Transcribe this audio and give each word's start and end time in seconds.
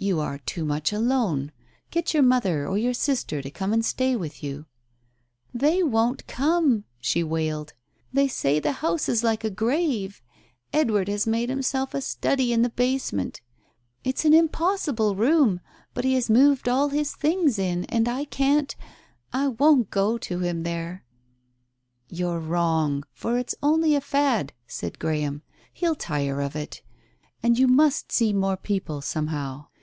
"You 0.00 0.20
are 0.20 0.38
too 0.38 0.64
mych 0.64 0.92
alone. 0.92 1.50
Get 1.90 2.14
your 2.14 2.22
mother 2.22 2.68
or 2.68 2.78
your 2.78 2.94
sister 2.94 3.42
to 3.42 3.50
come 3.50 3.72
and 3.72 3.84
stay 3.84 4.14
with 4.14 4.44
you."" 4.44 4.66
They 5.52 5.82
won't 5.82 6.28
come," 6.28 6.84
she 7.00 7.24
wailed." 7.24 7.72
They 8.12 8.28
say 8.28 8.60
the 8.60 8.70
house 8.78 9.08
is 9.08 9.24
like 9.24 9.42
a 9.42 9.50
grave. 9.50 10.22
Edward 10.72 11.08
has 11.08 11.26
made 11.26 11.48
himself 11.50 11.94
a 11.94 12.00
study 12.00 12.52
in 12.52 12.62
the 12.62 12.68
basement. 12.70 13.40
It's 14.04 14.24
an 14.24 14.34
impossible 14.34 15.16
room— 15.16 15.58
but 15.94 16.04
he 16.04 16.14
has 16.14 16.30
moved 16.30 16.68
all 16.68 16.90
his 16.90 17.16
things 17.16 17.58
in, 17.58 17.84
and 17.86 18.06
I 18.06 18.24
can't— 18.26 18.76
I 19.32 19.48
won't 19.48 19.90
go 19.90 20.16
to 20.16 20.38
him 20.38 20.62
there...." 20.62 21.04
"You're 22.08 22.38
wrong. 22.38 23.02
For 23.10 23.36
it's 23.36 23.56
only 23.64 23.96
a 23.96 24.00
fad," 24.00 24.52
said 24.68 25.00
Graham, 25.00 25.42
"he'll 25.72 25.96
tire 25.96 26.40
of 26.40 26.54
it. 26.54 26.82
And 27.42 27.58
you 27.58 27.66
must 27.66 28.12
see 28.12 28.32
more 28.32 28.56
people 28.56 29.00
some 29.02 29.26
how. 29.26 29.70